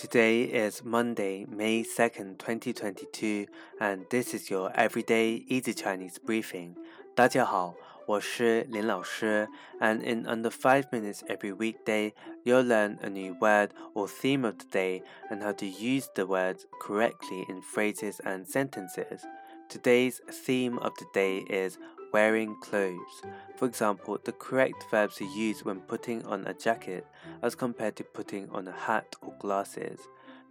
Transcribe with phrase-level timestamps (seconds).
[0.00, 3.46] Today is Monday, May 2nd, 2022,
[3.80, 6.76] and this is your everyday easy Chinese briefing.
[7.14, 7.74] 大家好，
[8.06, 9.48] 我是林老师,
[9.80, 12.12] and in under 5 minutes every weekday,
[12.44, 16.26] you'll learn a new word or theme of the day and how to use the
[16.26, 19.24] words correctly in phrases and sentences.
[19.68, 21.78] Today's theme of the day is
[22.11, 23.21] wearing clothes.
[23.55, 27.05] For example, the correct verbs to use when putting on a jacket
[27.41, 29.99] as compared to putting on a hat or glasses.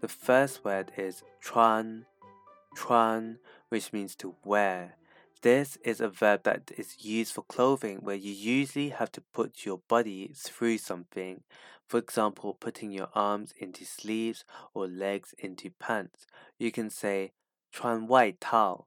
[0.01, 2.07] The first word is chuan,
[2.77, 4.97] chuan, which means to wear.
[5.43, 9.65] This is a verb that is used for clothing where you usually have to put
[9.65, 11.43] your body through something.
[11.87, 16.27] For example, putting your arms into sleeves or legs into pants.
[16.59, 17.33] You can say
[17.73, 18.87] 穿外套,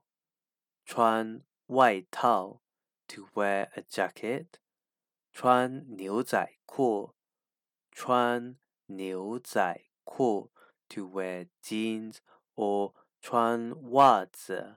[0.86, 2.60] 穿外套,
[3.08, 4.58] to wear a jacket.
[5.32, 7.14] 穿牛仔裤，
[7.90, 10.52] 穿牛仔裤
[10.88, 12.18] to wear jeans
[12.54, 14.76] or 穿袜子，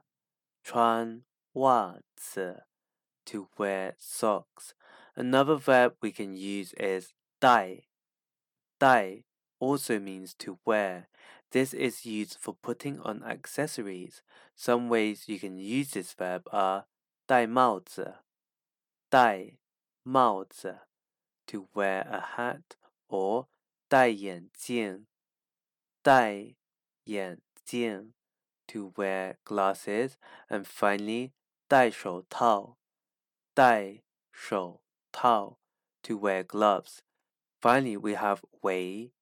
[0.64, 2.66] 穿袜子
[3.25, 4.73] to wear socks.
[5.16, 7.88] Another verb we can use is 戴，
[8.80, 9.23] 戴
[9.59, 11.09] also means to wear.
[11.52, 14.22] This is used for putting on accessories.
[14.56, 16.86] Some ways you can use this verb are
[17.27, 18.19] 戴帽子，
[19.08, 19.58] 戴
[20.02, 20.80] 帽子，
[21.47, 22.77] to wear a hat
[23.08, 23.47] or
[23.88, 25.06] 戴眼镜，
[26.02, 26.56] 戴
[27.05, 28.12] 眼镜，
[28.66, 30.14] to wear glasses,
[30.48, 31.33] and finally
[31.69, 32.77] 戴手套，
[33.55, 35.58] 戴手套，
[36.02, 37.00] to wear gloves.
[37.61, 39.12] Finally, we have 围，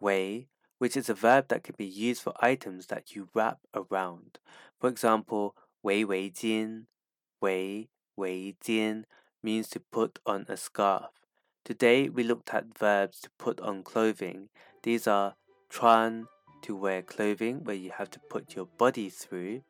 [0.00, 4.38] 围 which is a verb that can be used for items that you wrap around.
[4.78, 6.86] For example, 围围巾。
[7.39, 9.03] Wei Wei Jian
[9.43, 11.11] means to put on a scarf.
[11.63, 14.49] Today we looked at verbs to put on clothing.
[14.81, 15.35] These are
[15.69, 16.27] chuan
[16.63, 19.61] to wear clothing where you have to put your body through,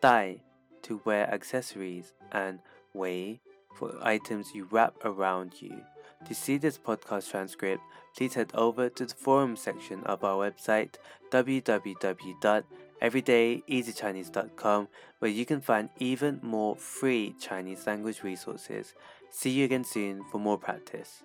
[0.00, 0.42] dai
[0.82, 2.60] to wear accessories, and
[2.94, 3.40] wei
[3.74, 5.82] for items you wrap around you.
[6.28, 7.82] To see this podcast transcript,
[8.16, 10.94] please head over to the forum section of our website
[11.30, 12.64] www
[13.02, 14.88] www.everydayeasychinese.com
[15.18, 18.94] where you can find even more free Chinese language resources.
[19.30, 21.22] See you again soon for more practice.